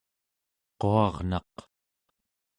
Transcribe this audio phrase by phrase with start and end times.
[0.79, 1.53] quarnaq